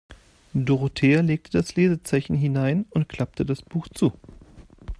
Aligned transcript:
Dorothea 0.55 1.21
legte 1.21 1.51
das 1.51 1.75
Lesezeichen 1.75 2.35
hinein 2.35 2.87
und 2.89 3.07
klappte 3.07 3.45
das 3.45 3.61
Buch 3.61 3.87
zu. 3.89 4.11